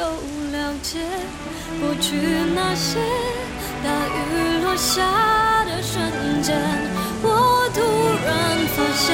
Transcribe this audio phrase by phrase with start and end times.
[0.00, 0.98] 都了解
[1.78, 2.16] 过去
[2.54, 2.98] 那些
[3.84, 4.18] 大雨
[4.64, 5.02] 落下
[5.66, 6.02] 的瞬
[6.42, 6.56] 间
[7.22, 7.78] 我突
[8.24, 8.28] 然
[8.74, 9.06] 发现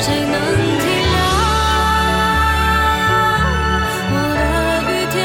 [0.00, 0.34] 谁能
[0.78, 1.16] 体谅
[4.14, 4.42] 我的
[4.88, 5.16] 雨天？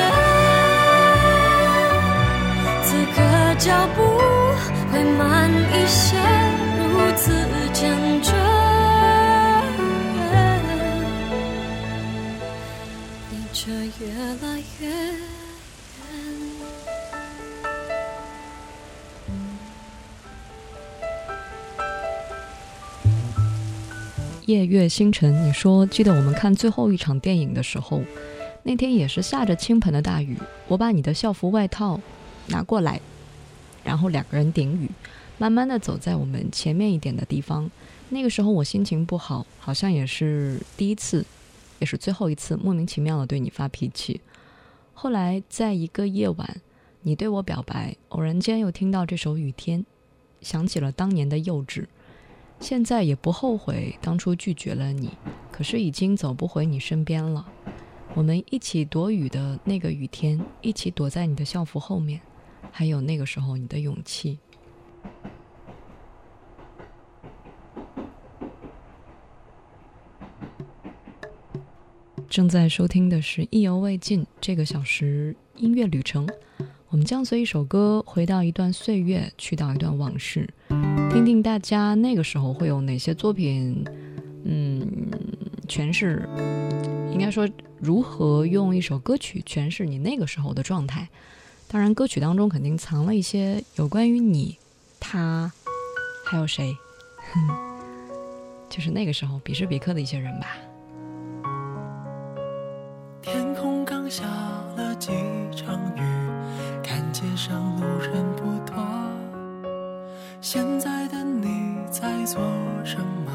[2.83, 3.15] 此刻
[3.59, 3.97] 脚步
[4.91, 6.17] 会慢一些
[6.79, 6.83] 如
[7.15, 7.21] 此
[7.73, 7.79] 坚
[8.23, 8.42] 决
[14.03, 14.89] 越来越
[24.45, 28.01] 夜月星辰，你说记得我们看最后一场电影的时候，
[28.63, 30.37] 那天也是下着倾盆的大雨。
[30.67, 31.97] 我把你的校服外套
[32.47, 32.99] 拿过来，
[33.85, 34.89] 然后两个人顶雨，
[35.37, 37.71] 慢慢的走在我们前面一点的地方。
[38.09, 41.25] 那个时候我心情不好，好像也是第一次，
[41.79, 44.21] 也是最后一次莫名其妙的对你发脾气。
[44.93, 46.61] 后来在一个夜晚，
[47.01, 49.81] 你对我表白，偶然间又听到这首《雨天》，
[50.41, 51.85] 想起了当年的幼稚。
[52.59, 55.17] 现在也不后悔当初拒绝了你，
[55.51, 57.45] 可是已经走不回你身边了。
[58.13, 62.21] 我们一起躲雨的那个雨天，一起躲在你的校服后面，
[62.71, 64.39] 还有那个时候你的勇气。
[72.33, 76.27] 正在收听的是《意犹未尽》这个小时音乐旅程。
[76.89, 80.51] 我们将随一首歌回到一段岁月，去到一段往事，
[81.11, 83.85] 听听大家那个时候会有哪些作品，
[84.45, 84.83] 嗯，
[85.67, 86.27] 诠释，
[87.11, 87.47] 应该说
[87.79, 91.07] 如何用一首歌曲诠释你那个时候的状态。
[91.67, 94.57] 当然，歌曲当中肯定藏了一些有关于你、
[94.99, 95.53] 他，
[96.25, 96.75] 还有谁，
[97.31, 97.47] 哼
[98.71, 100.57] 就是那个时候彼时彼刻的一些人吧。
[104.13, 104.25] 下
[104.77, 105.11] 了几
[105.55, 106.03] 场雨，
[106.83, 108.85] 看街上路人不多。
[110.39, 112.39] 现在的你在做
[112.85, 113.31] 什么？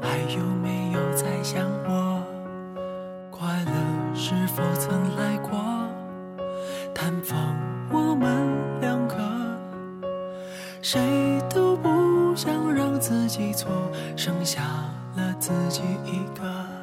[0.00, 2.22] 还有没有在想我？
[3.28, 5.58] 快乐是否曾来过？
[6.94, 7.36] 探访
[7.90, 9.16] 我们两个，
[10.80, 13.68] 谁都不想让自己错，
[14.16, 14.62] 剩下
[15.16, 16.77] 了自己一个。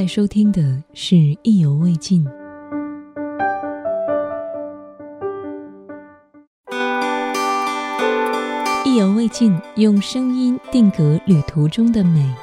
[0.00, 2.24] 在收听的是《意犹未尽》，
[8.86, 12.34] 意犹未尽，用声音定格旅途中的美。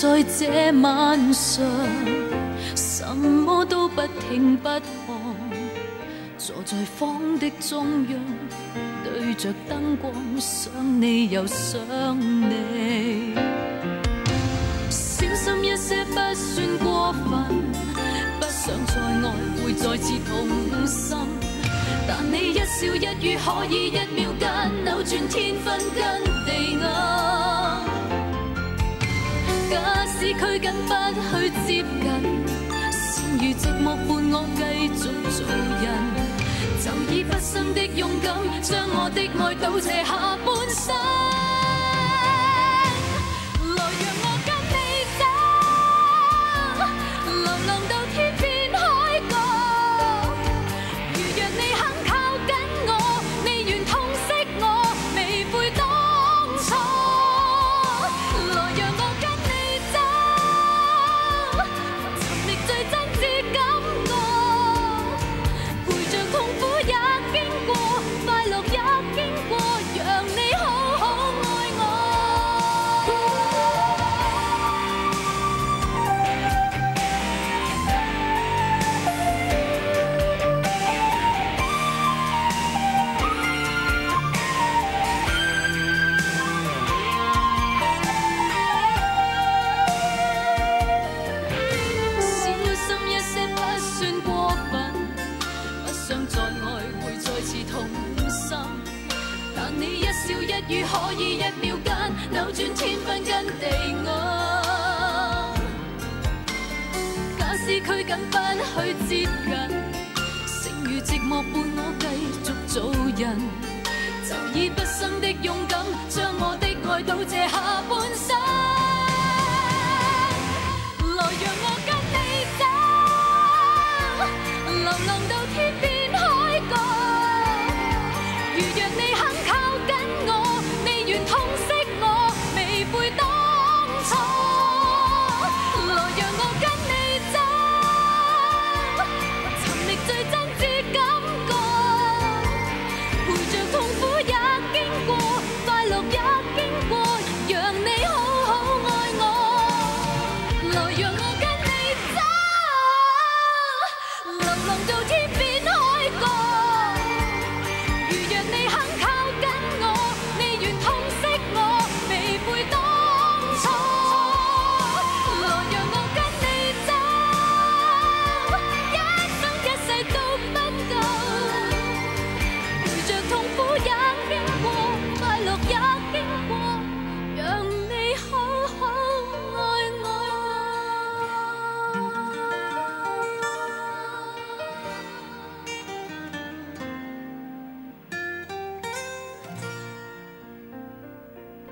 [0.00, 1.66] 在这晚上，
[2.76, 4.80] 什么都不听不看，
[6.38, 8.20] 坐在房的中央，
[9.02, 10.70] 对着灯光，想
[11.02, 11.80] 你又想
[12.16, 13.34] 你，
[14.88, 17.24] 小心一些不算过分，
[18.38, 21.18] 不想再爱会再次痛心。
[22.06, 24.48] 但你一笑一语，可以一秒间
[24.84, 27.57] 扭转天昏跟地暗。
[30.34, 30.92] 拘谨不
[31.30, 32.06] 去接近，
[32.92, 33.02] 先
[33.36, 34.60] 如寂寞伴我继
[34.94, 35.46] 续做
[35.82, 35.86] 人，
[36.82, 38.26] 就以不生的勇敢，
[38.62, 41.47] 将我的爱倒斜下半生。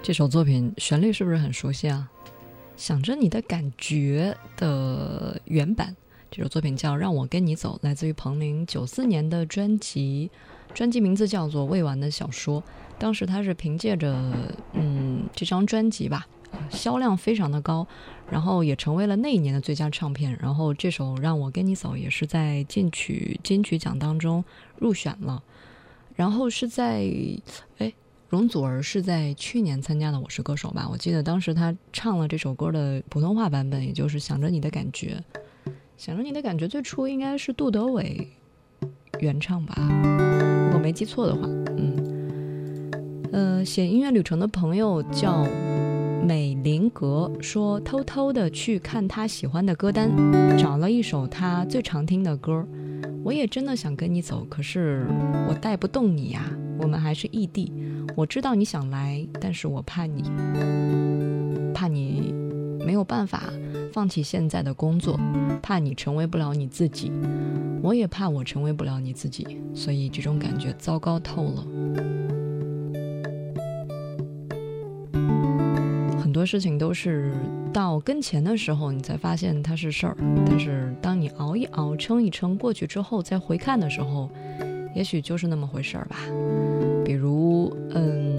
[0.06, 2.08] 这首作品旋律是不是很熟悉啊？
[2.76, 5.96] 想着你的感觉的原版，
[6.30, 10.30] 这首作品叫《让我跟你走》，来自于彭羚九四年的专辑，
[10.72, 12.62] 专辑名字叫做《未完的小说》。
[13.00, 14.32] 当时他是凭借着
[14.74, 16.24] 嗯这张专辑吧，
[16.70, 17.84] 销量非常的高，
[18.30, 20.38] 然后也成为了那一年的最佳唱片。
[20.40, 24.44] 然后这首《让我跟你走》也是在金曲金曲奖当中
[24.78, 25.42] 入选了，
[26.14, 27.10] 然后是在
[27.78, 27.92] 哎。
[28.28, 30.88] 容祖儿是在去年参加的《我是歌手》吧？
[30.90, 35.22] 我记得当时她唱了这首歌的普通话版本，也就是《想着你的感觉》。
[35.96, 38.28] 想着你的感觉，最初应该是杜德伟
[39.20, 39.74] 原唱吧？
[40.66, 41.42] 如果没记错的话，
[41.78, 42.90] 嗯，
[43.32, 45.46] 呃，写音乐旅程的朋友叫
[46.26, 50.10] 美林格，说偷偷的去看他喜欢的歌单，
[50.58, 52.66] 找了一首他最常听的歌。
[53.26, 55.04] 我也真的想跟你走，可是
[55.48, 57.72] 我带不动你呀，我们还是异地。
[58.14, 60.22] 我知道你想来，但是我怕你，
[61.74, 62.32] 怕你
[62.84, 63.42] 没有办法
[63.92, 65.18] 放弃现在的工作，
[65.60, 67.10] 怕你成为不了你自己，
[67.82, 71.66] 我也怕我成为不了你自己，所以这种感觉糟糕透了。
[76.36, 77.32] 很多事情都是
[77.72, 80.14] 到跟前的时候，你才发现它是事儿，
[80.44, 84.30] 但是当你熬一熬、撑一撑过去之后，再回看的时候。
[84.94, 86.16] 也许就是那么回事儿吧，
[87.06, 88.38] 比如，嗯，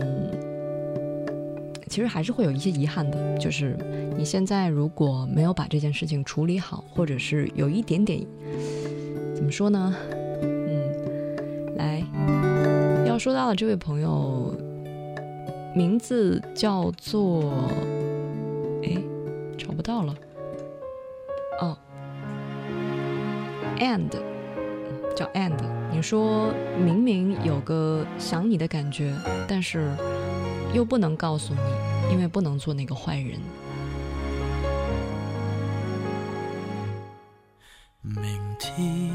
[1.87, 3.75] 其实还是会有一些遗憾的，就是
[4.15, 8.23] 你现在如果没有把这件事情处理好，或者是有一点点，
[9.33, 9.95] 怎么说呢？
[10.43, 12.03] 嗯，来，
[13.07, 14.55] 要说到的这位朋友，
[15.77, 17.69] 名字叫做，
[18.81, 18.97] 哎，
[19.59, 20.15] 找不到了，
[21.61, 21.77] 哦
[23.77, 24.09] ，and，
[25.15, 25.53] 叫 and。
[25.91, 26.51] 你说
[26.83, 29.13] 明明有个想你的感觉，
[29.47, 29.87] 但是
[30.73, 31.59] 又不能告诉你，
[32.11, 33.39] 因为不能做那个坏人。
[38.01, 38.23] 明
[38.57, 39.11] 天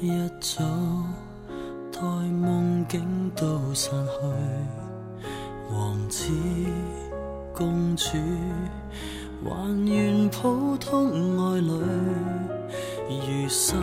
[0.00, 0.62] 一早，
[1.90, 3.02] 待梦境
[3.34, 4.81] 都散去，
[5.72, 6.30] 王子
[7.54, 8.08] 公主
[9.44, 11.72] 还原普通爱侣，
[13.26, 13.80] 余生。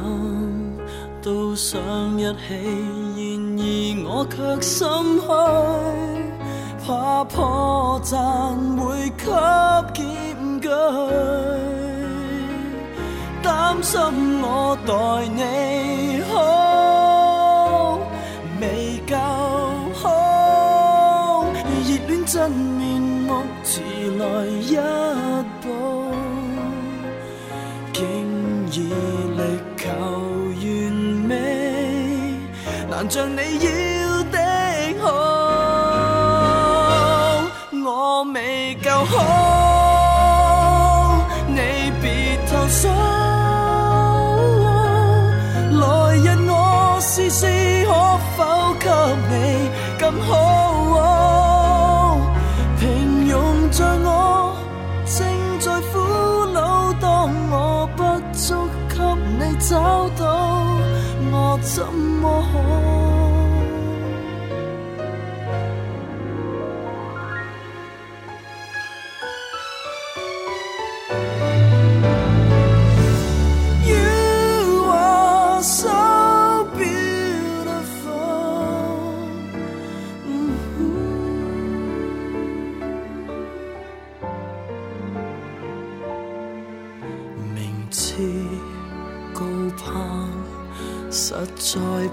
[1.21, 1.77] 都想
[2.17, 2.55] 一起，
[3.17, 3.27] 然
[3.57, 3.63] 而
[4.07, 4.87] 我却心
[5.19, 5.27] 虚，
[6.87, 8.15] 怕破绽
[8.77, 9.25] 会给
[9.93, 10.01] 检
[10.61, 10.69] 举，
[13.43, 13.99] 担心
[14.41, 14.93] 我待
[15.27, 16.68] 你好
[22.31, 23.81] 真面目迟
[24.19, 24.77] 来一
[25.63, 26.13] 步，
[27.91, 28.01] 竟
[28.71, 28.93] 已
[29.35, 29.41] 力
[29.75, 30.63] 求完
[31.27, 31.33] 美。
[32.87, 33.67] 难像你要
[34.25, 34.37] 的
[35.01, 35.07] 好，
[37.83, 38.37] 我未
[38.75, 39.17] 够好，
[41.47, 41.57] 你
[41.99, 42.87] 别投诉。
[45.79, 45.83] 来
[46.15, 46.53] 日我
[47.01, 47.47] 试试
[47.87, 47.89] 可
[48.37, 48.37] 否
[48.79, 48.85] 给
[49.31, 49.33] 你
[49.99, 50.29] 更好，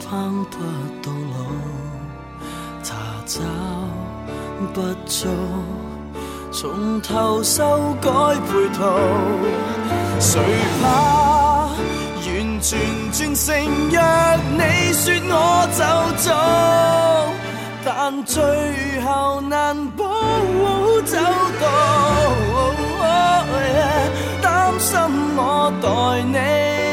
[0.09, 0.59] 盼不
[1.03, 1.37] 到老，
[2.81, 2.95] 查
[3.27, 3.41] 找
[4.73, 5.27] 不足，
[6.53, 8.09] 从头修改
[8.47, 8.79] 配套。
[10.21, 10.41] 谁
[10.81, 10.85] 怕
[12.25, 12.79] 完全
[13.11, 13.47] 转成？
[13.91, 14.01] 若
[14.57, 15.35] 你说我
[15.73, 15.83] 走
[16.19, 16.27] 早，
[17.85, 18.41] 但最
[19.01, 20.05] 后难保
[21.05, 21.19] 走
[21.61, 21.65] 到，
[24.41, 24.95] 担心
[25.37, 26.86] 我待你。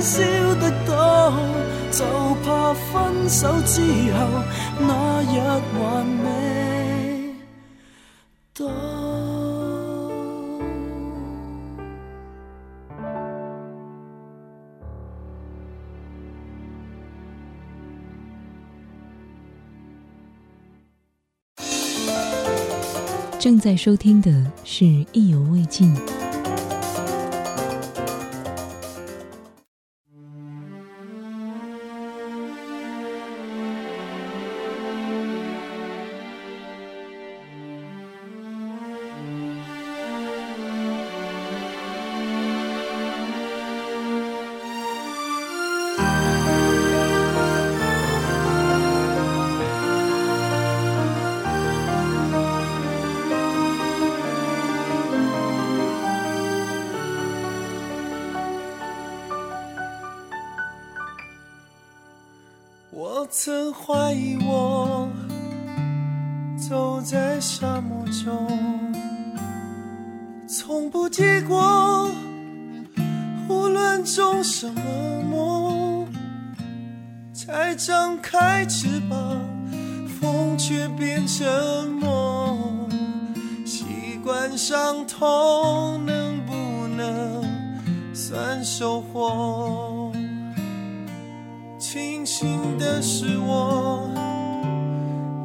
[0.00, 0.22] 笑
[0.54, 1.32] 得多
[1.90, 2.04] 就
[2.44, 3.80] 怕分手之
[4.12, 4.42] 后
[4.78, 5.20] 那
[23.40, 24.30] 正在收听的
[24.64, 26.19] 是意犹未尽。
[74.60, 76.06] 什么梦
[77.32, 79.40] 才张开翅膀
[80.20, 82.86] 风却变沉默
[83.64, 86.52] 习惯伤痛能不
[86.94, 87.42] 能
[88.12, 90.12] 算收获？
[91.78, 94.10] 庆幸的是我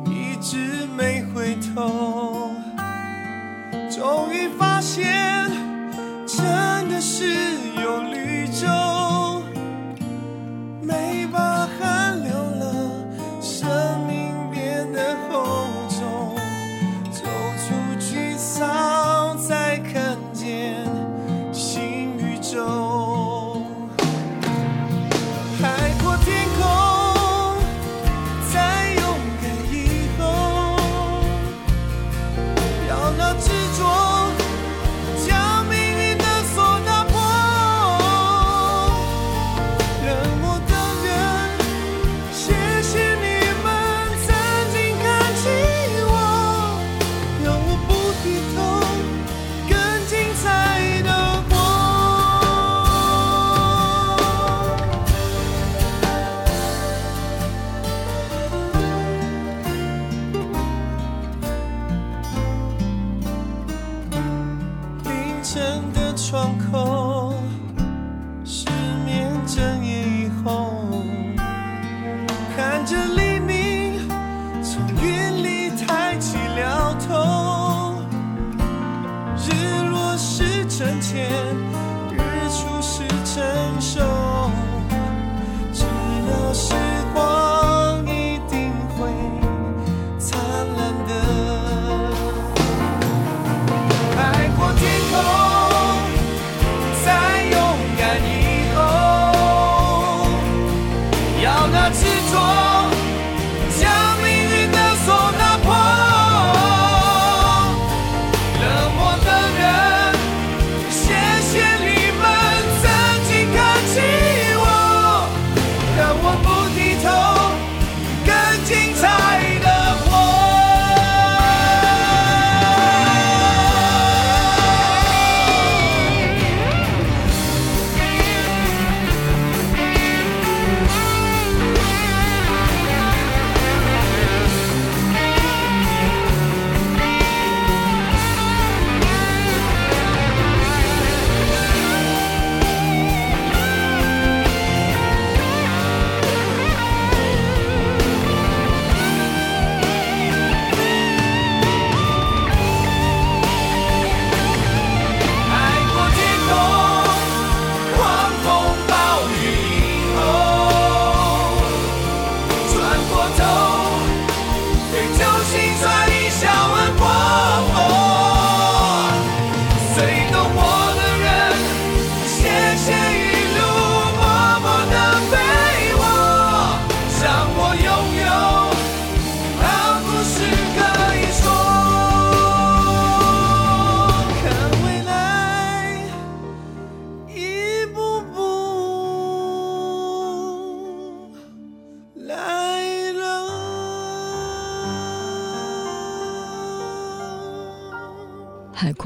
[0.07, 2.51] 一直没回头
[3.89, 5.24] 终于发现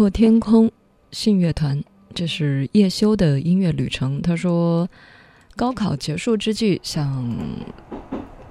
[0.10, 0.72] 天空，
[1.12, 4.22] 信乐团，这是叶修的音乐旅程。
[4.22, 4.90] 他说，
[5.56, 7.38] 高考结束之际，想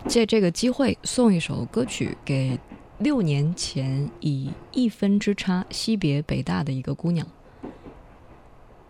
[0.07, 2.59] 借这个机会送一首歌曲给
[2.99, 7.27] 六年前以一分之差惜别北大的一个姑娘。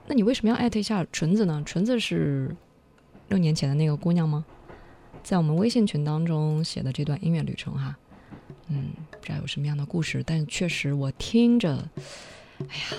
[0.07, 1.63] 那你为什么要艾特一下纯子呢？
[1.65, 2.55] 纯子是
[3.29, 4.45] 六年前的那个姑娘吗？
[5.23, 7.97] 在我们微信群当中写的这段音乐旅程哈。
[8.69, 11.89] 嗯，不知道有什么样的故事，但确实我听着，
[12.61, 12.97] 哎呀，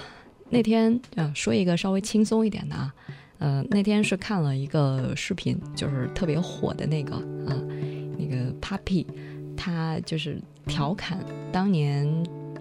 [0.49, 2.93] 那天啊，说一个稍微轻松一点的啊，
[3.39, 7.55] 呃，那天是看了一个视频，就是特别火的那个啊，
[8.17, 9.05] 那个 Papi，
[9.55, 12.07] 他就是调侃当年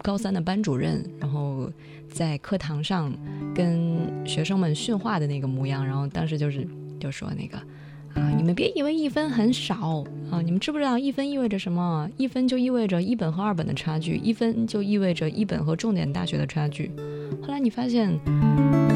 [0.03, 1.73] 高三的班主任，然后
[2.11, 3.13] 在课堂上
[3.55, 6.67] 跟学生们训话的那个模样，然后当时就是
[7.01, 7.59] 就说那个。
[8.19, 8.31] 啊！
[8.37, 10.43] 你们别以为一分很少啊！
[10.43, 12.11] 你们知不知道一分意味着什么？
[12.17, 16.91] 一分就意味着一本和二本的差距，一分就意味着一本和重点大学的差距。
[17.41, 18.19] 后来你发现，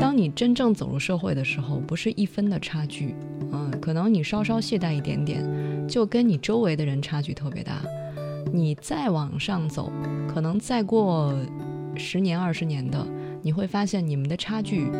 [0.00, 3.14] 当你真正走入社会的时候，不是一分的差距，
[3.52, 5.42] 嗯，可能你稍稍懈怠一点点，
[5.88, 7.80] 就跟你周围的人差距特别大。
[8.52, 9.92] 你再往上走，
[10.28, 11.34] 可能再过
[11.94, 13.06] 十年、二十年的，
[13.40, 14.90] 你会发现你们的差距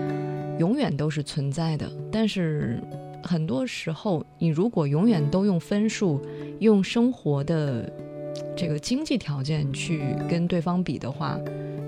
[0.59, 2.81] 永远都是存在的，但是。
[3.23, 6.21] 很多时候，你如果永远都用分数、
[6.61, 7.91] 用生活的
[8.57, 11.39] 这个经济条件去跟对方比的话，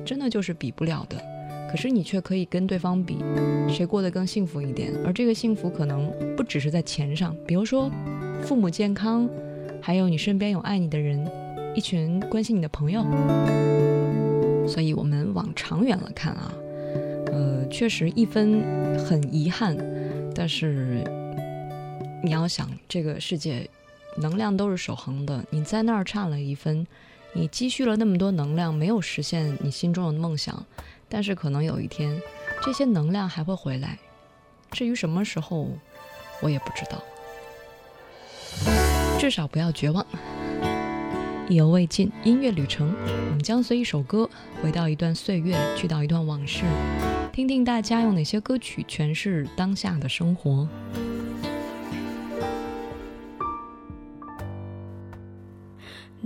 [0.05, 1.17] 真的就是比不了的。
[1.71, 3.19] 可是你却可以跟对方比，
[3.69, 4.93] 谁过得更幸福一点？
[5.05, 7.91] 而这个幸福可能不只是在钱上，比如说
[8.43, 9.29] 父母健康，
[9.83, 11.29] 还有你身边有爱你的人，
[11.75, 13.05] 一群关心你的朋友。
[14.69, 16.55] 所以我们往长远了看啊，
[17.33, 18.63] 呃，确实一分
[18.97, 19.77] 很遗憾，
[20.33, 21.03] 但是。
[22.25, 23.69] 你要想，这个世界
[24.17, 25.45] 能量都是守恒的。
[25.51, 26.87] 你在那儿差了一分，
[27.35, 30.65] 你积蓄了那么多能量，没有实现你心中的梦想。
[31.07, 32.19] 但是可能有一天，
[32.63, 33.99] 这些能量还会回来。
[34.71, 35.69] 至于什么时候，
[36.41, 37.05] 我也不知道。
[39.19, 40.07] 至少不要绝望。
[41.51, 44.31] 意犹未尽，音乐旅程，我们将随一首歌
[44.63, 46.65] 回到一段岁月，去到一段往事，
[47.35, 50.67] 听听大家用哪些歌曲诠释当下的生活。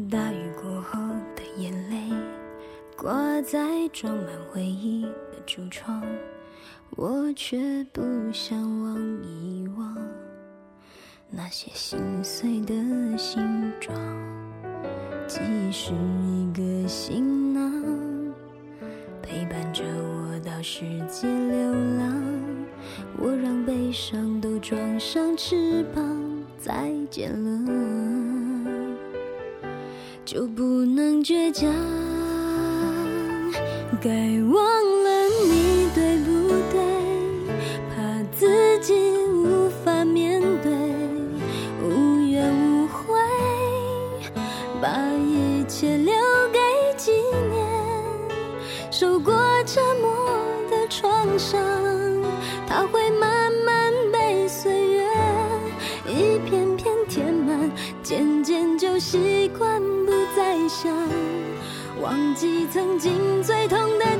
[0.07, 1.01] 大雨过后
[1.35, 1.97] 的眼泪，
[2.97, 6.03] 挂在装满回忆的橱窗，
[6.91, 8.01] 我却不
[8.33, 9.97] 想忘一忘
[11.29, 12.75] 那些心碎的
[13.19, 13.95] 形状。
[15.27, 18.33] 记忆是一个行囊，
[19.21, 22.23] 陪伴着我到世界流浪。
[23.19, 26.05] 我让悲伤都装上翅膀，
[26.57, 28.08] 再见了。
[30.31, 31.67] 就不能倔强，
[33.99, 34.11] 该
[34.43, 34.63] 忘
[35.03, 35.08] 了
[62.39, 64.18] 记曾经最痛的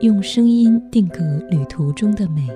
[0.00, 2.46] 用声音定格旅途中的美。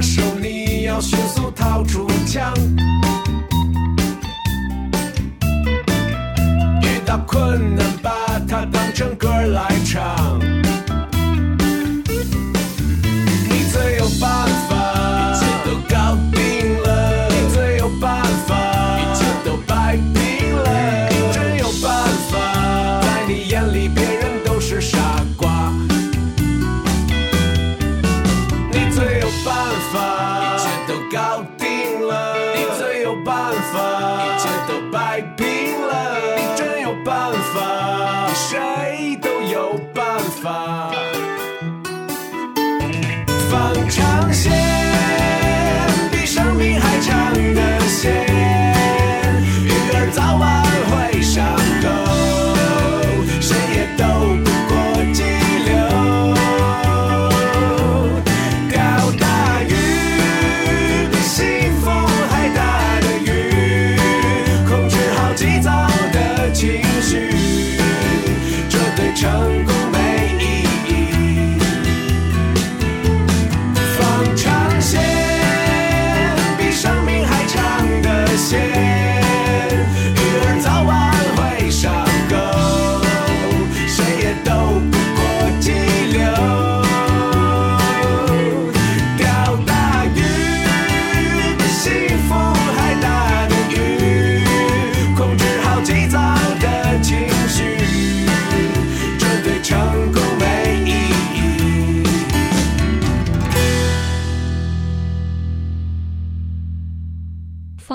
[0.00, 2.52] 手，你要迅速掏出枪；
[6.82, 8.10] 遇到困难，把
[8.48, 10.15] 它当成歌来唱。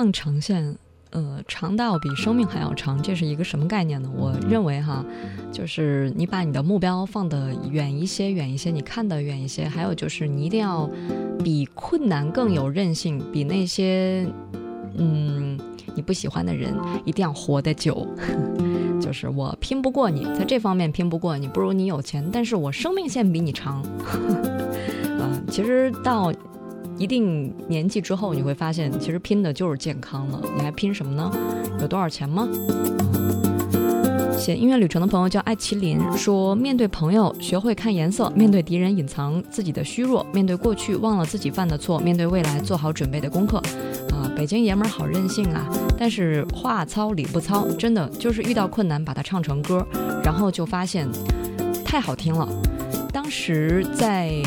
[0.02, 0.76] 放长线，
[1.10, 4.10] 呃，长到比生命还要长，这是一个什么概念呢？
[4.16, 5.04] 我认为哈，
[5.52, 9.64] 就是你把你的目标放得远一些，远一些，你看得远一些。
[9.68, 10.90] 还有就是你一定要
[11.44, 14.26] 比困难更有韧性，比那些
[14.96, 15.56] 嗯
[15.94, 18.04] 你不喜欢的人一定要活得久。
[19.00, 23.80] 就是我拼不过你，在这方面拼不过你，不如你有钱，但是我生命线比你长。
[25.20, 26.32] 嗯、 其实到
[26.98, 30.40] 一定年纪之后，你会发现，其实拼的就是健康了。
[30.56, 31.30] 你还拼什么呢？
[31.80, 32.48] 有多少钱吗？
[34.38, 43.58] 写音乐旅程的朋友叫艾麒麟，说：面对朋友，学会看颜色；面对敌人，隐藏自己的虚弱；面对过去，忘了自己犯的错；面对未来，做好准备的功课。
[44.10, 45.68] 啊、北京爷们儿好任性啊！
[45.96, 49.86] 但是话糙理不糙，真的就是遇到困难把它唱成歌，
[50.24, 51.08] 然后就发现
[51.84, 52.48] 太好听了。
[53.12, 54.42] 当时在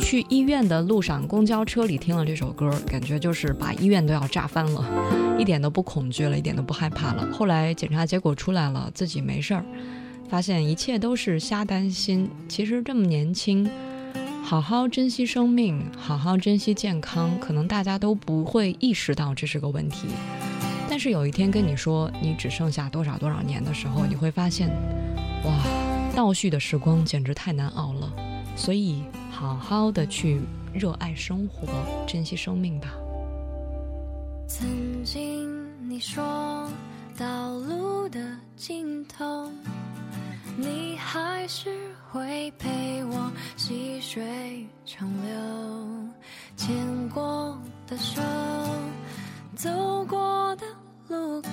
[0.00, 4.84] 去医院的路上，公交车里听了这首歌，感觉就是把医院都要炸翻了，
[5.38, 7.28] 一点都不恐惧了，一点都不害怕了。
[7.32, 9.64] 后来检查结果出来了，自己没事儿，
[10.28, 12.28] 发现一切都是瞎担心。
[12.48, 13.70] 其实这么年轻，
[14.42, 20.08] 好好珍惜生命，好好珍惜健康，可能大家都不会意识到这是个问题。
[20.88, 24.68] 但是有一天跟你说你只剩下多少多少年的时候，你会发现，
[25.44, 25.52] 哇，
[26.16, 28.12] 倒叙的时光简直太难熬了。
[28.56, 29.02] 所以，
[29.40, 30.38] 好好的去
[30.70, 31.66] 热爱生活，
[32.06, 32.90] 珍惜生命吧。
[34.46, 36.70] 曾经你说
[37.16, 38.20] 道路的
[38.54, 39.50] 尽头，
[40.58, 41.74] 你还是
[42.10, 44.22] 会陪我细水
[44.84, 46.08] 长流，
[46.54, 46.76] 牵
[47.08, 48.20] 过的手，
[49.56, 50.66] 走过的
[51.08, 51.48] 路口，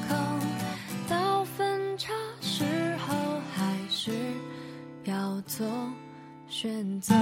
[1.07, 2.65] 到分叉时
[2.97, 3.15] 候
[3.55, 4.11] 还是
[5.05, 5.63] 要走。
[6.59, 7.13] 选择。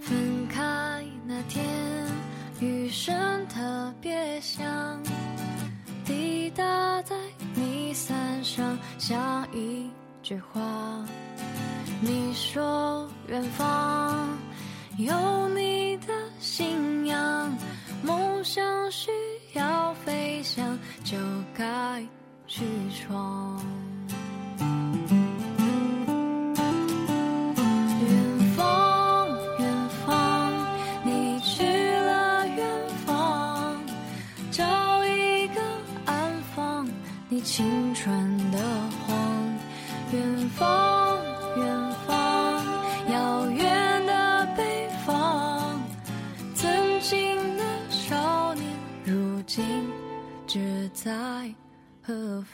[0.00, 1.64] 分开那天
[2.58, 5.00] 雨声特别响
[6.04, 7.14] 滴答在
[7.54, 9.88] 你伞上像一
[10.24, 11.06] 句话。
[12.00, 14.28] 你说远方
[14.98, 15.43] 有
[21.56, 22.04] 该
[22.48, 23.53] 去闯。
[51.06, 51.54] I
[52.06, 52.53] have.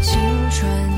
[0.00, 0.20] 青
[0.50, 0.97] 春。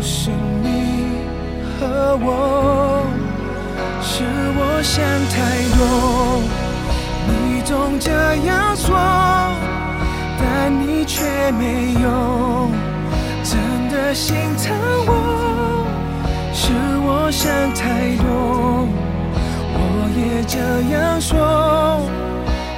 [0.00, 0.66] 是你
[1.78, 3.04] 和我，
[4.02, 4.22] 是
[4.58, 5.36] 我想太
[5.76, 5.80] 多。
[7.28, 8.10] 你总这
[8.46, 8.96] 样说，
[10.38, 12.70] 但你却没有
[13.42, 13.58] 真
[13.90, 14.76] 的心疼
[15.06, 15.10] 我。
[16.52, 16.72] 是
[17.04, 18.88] 我想太多，
[19.74, 19.78] 我
[20.16, 20.56] 也这
[20.94, 22.00] 样说，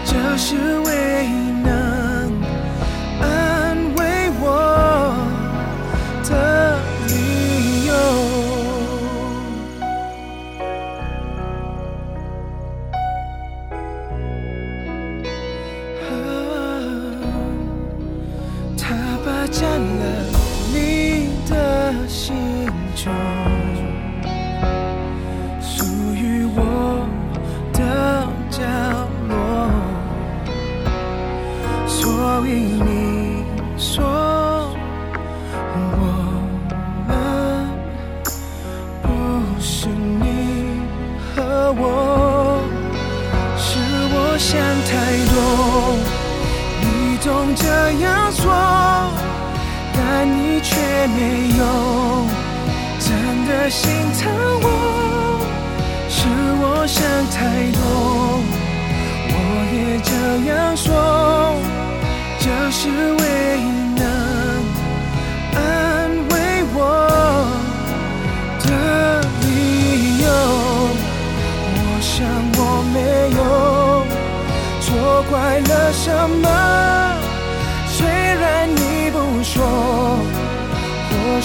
[0.04, 1.57] 这是为你。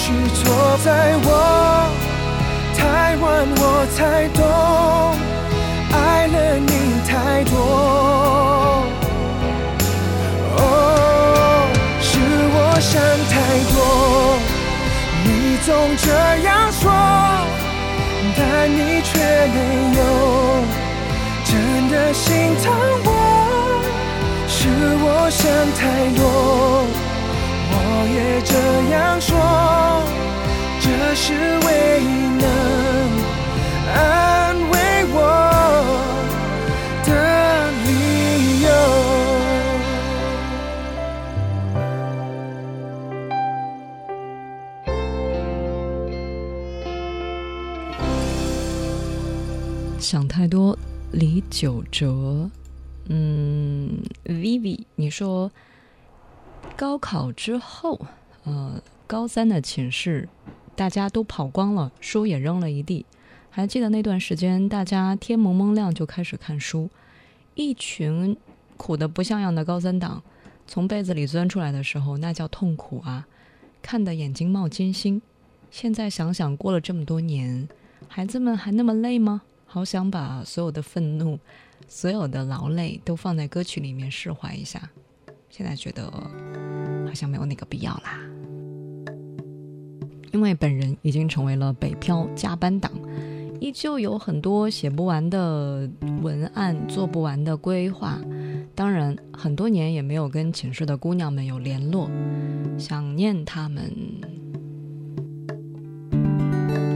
[0.06, 1.88] 许错在我
[2.76, 4.44] 太晚，我才懂，
[5.96, 6.72] 爱了你
[7.08, 7.56] 太多。
[10.58, 10.60] 哦，
[12.02, 12.92] 是我想
[13.32, 13.34] 太
[13.72, 13.80] 多，
[15.24, 16.06] 你总这
[16.46, 16.84] 样说，
[18.36, 19.08] 但你却
[19.54, 19.56] 没
[19.96, 20.00] 有。
[21.46, 21.50] 真
[21.88, 22.70] 的心疼
[23.06, 23.08] 我，
[24.48, 24.68] 是
[25.00, 25.82] 我想太
[26.14, 26.22] 多，
[28.12, 28.54] 也这
[28.90, 29.36] 样说，
[30.80, 31.32] 这是
[31.66, 32.06] 唯一
[32.40, 32.44] 能
[33.94, 34.74] 安慰
[35.12, 35.16] 我
[37.04, 37.08] 的
[37.84, 38.68] 理由。
[49.98, 50.78] 想太多，
[51.12, 52.50] 李玖哲。
[53.08, 55.50] 嗯，Vivi，你说
[56.76, 58.04] 高考之后，
[58.42, 60.28] 呃，高三的寝室
[60.74, 63.06] 大家都跑光了，书也扔了一地。
[63.48, 66.90] 还记得那段时间，大家天蒙蒙亮就开始看书，
[67.54, 68.36] 一群
[68.76, 70.20] 苦得不像样的高三党
[70.66, 73.28] 从被子里钻出来的时候，那叫痛苦啊，
[73.80, 75.22] 看得眼睛冒金星。
[75.70, 77.68] 现在想想，过了这么多年，
[78.08, 79.42] 孩子们还那么累吗？
[79.66, 81.38] 好想把所有的愤怒、
[81.86, 84.90] 所有的劳累都放在歌曲里面释怀一下。
[85.56, 86.10] 现在觉得
[87.06, 88.18] 好像没有那个必要啦，
[90.32, 92.90] 因为本人已经成为了北漂加班党，
[93.60, 95.88] 依旧有很多写不完的
[96.22, 98.18] 文案、做不完的规划。
[98.74, 102.10] 当然，很多年也没有跟寝室的姑娘们有联络，
[102.76, 103.92] 想念她们。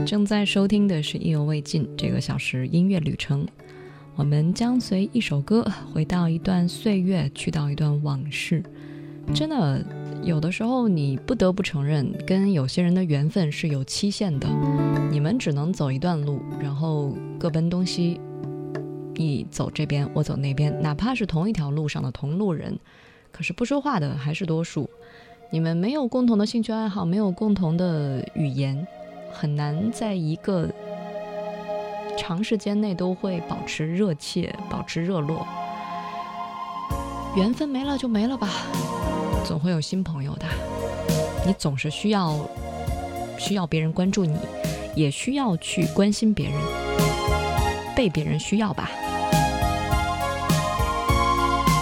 [0.05, 3.47] 正在收听的是《意犹未尽》这个小时音乐旅程，
[4.19, 8.61] 我们将随一首歌回到一段岁月，去到一段往事。
[9.33, 9.81] 真的，
[10.21, 14.45] 有的时候你不得不承认，跟有些人的缘分是有期限的，
[15.09, 18.19] 你们只能走一段路，然后各奔东西。
[19.13, 22.77] 你走这边，我走那边，哪怕是同一条路上的同路人，
[23.31, 24.89] 可是不说话的还是多数。
[25.49, 28.85] 你们没有共同的兴趣爱好，没有共同的语言。
[29.31, 30.67] 很难在一个
[32.19, 35.47] 长时间内都会保持热切、保持热络。
[37.33, 38.49] 缘分没了就没了吧，
[39.45, 40.45] 总会有新朋友的。
[41.47, 42.37] 你总是需要
[43.37, 44.37] 需要别人关注你，
[44.95, 46.59] 也需要去关心别人，
[47.95, 48.91] 被别人需要吧。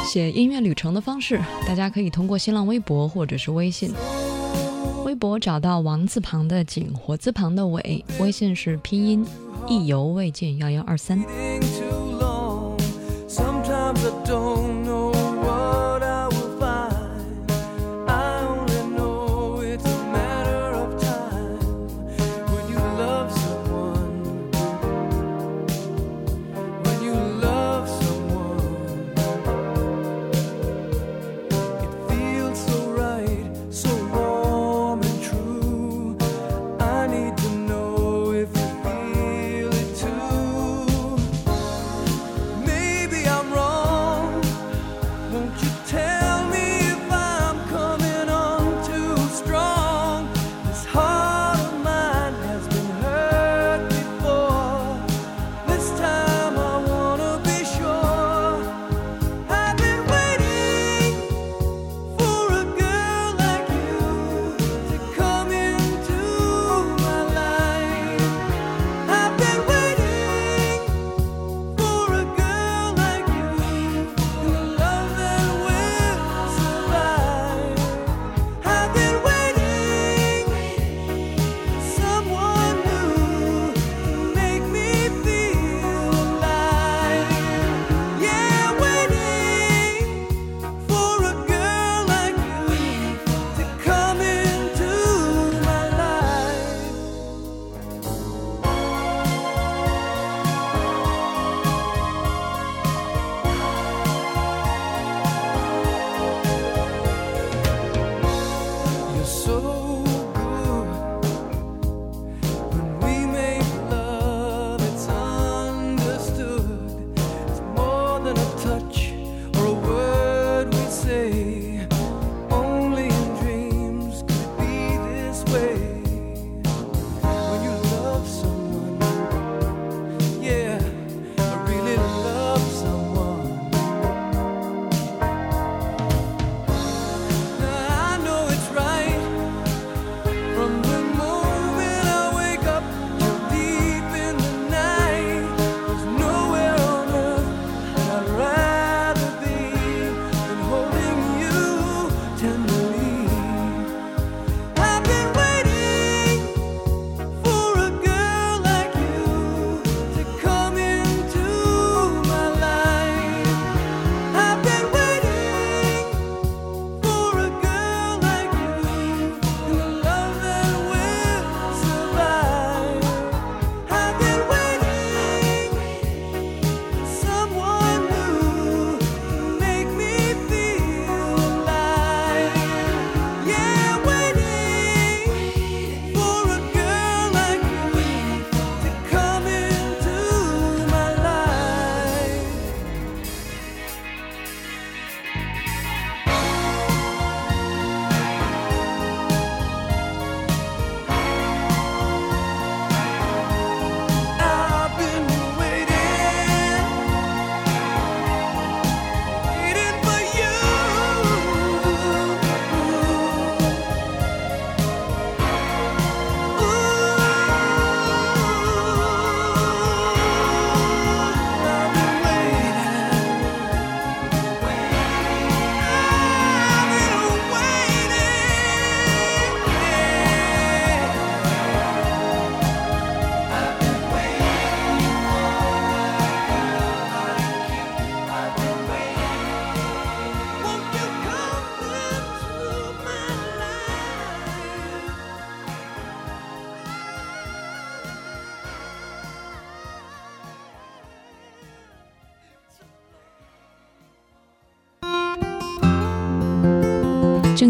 [0.06, 3.92] 写音乐旅程的方式，大家可以通过新浪微博或者是微信。
[5.18, 9.26] 博找到王字旁的景，火字旁的伟，微信是拼音
[9.68, 11.20] 意犹未尽幺幺二三。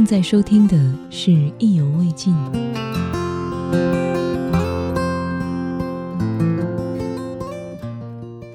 [0.08, 0.78] 在收听的
[1.10, 2.34] 是《意犹未尽》。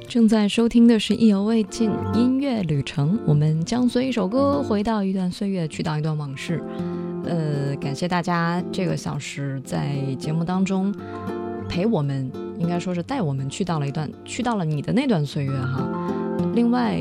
[0.09, 6.64] 正在收听的是《意犹未尽》音乐旅程，我们将随一首歌回到一段岁月，去到一段往事。
[7.26, 10.90] 呃，感谢大家这个小时在节目当中
[11.68, 15.86] 陪我们，应该说是带我们去到了一段，去到了你的那段岁月哈。
[16.55, 16.98] 另外，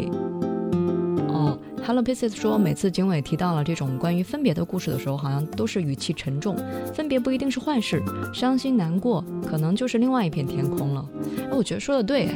[1.86, 6.56] ，Hello Pieces 说，每次经纬提到了这种关于分别的故事的时候，好像都是语气沉重。
[6.94, 8.02] 分别不一定是坏事，
[8.34, 11.06] 伤心难过可能就是另外一片天空了。
[11.40, 12.30] 哎，我觉得说的对，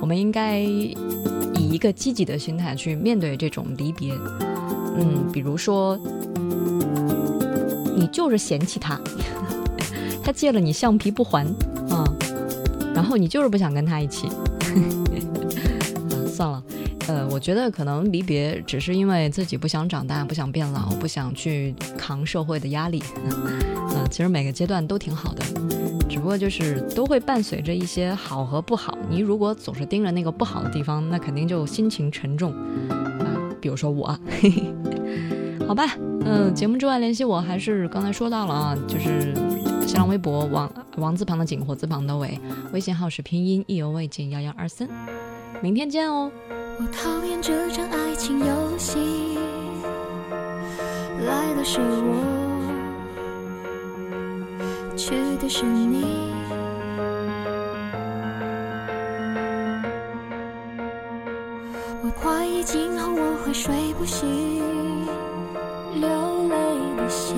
[0.00, 0.96] 我们应该以
[1.54, 4.12] 一个积极的心态去面对这种离别。
[4.96, 5.98] 嗯，比如说，
[7.96, 9.00] 你就是嫌弃他，
[10.22, 11.44] 他借了你橡皮不还
[11.90, 12.04] 啊，
[12.94, 14.28] 然后你就是不想跟他一起。
[17.44, 23.02] 觉得可能离别只是因为自己不想长大，不想变老，不想去扛社会的压力。
[23.22, 25.44] 嗯，其实每个阶段都挺好的，
[26.08, 28.96] 只不过就是都会伴随着一些好和不好。
[29.10, 32.50] 你如果总是盯着那个不好的地方，那肯定就心情沉重
[32.88, 33.28] 啊。
[33.60, 34.18] 比如说我，
[35.68, 35.84] 好吧，
[36.24, 39.34] 嗯，节目之外联系我还是刚才说到了啊，就是
[39.86, 42.40] 新浪微博王王字旁的景，火字旁的伟，
[42.72, 44.88] 微信号是拼音意犹未尽幺幺二三，
[45.60, 46.30] 明天见哦。
[46.78, 49.38] 我讨厌这场爱情游戏，
[51.24, 52.16] 来的是我，
[54.96, 56.32] 去的是你。
[62.02, 64.60] 我怀疑今后我会睡不醒，
[65.94, 66.08] 流
[66.48, 66.56] 泪
[66.96, 67.36] 的心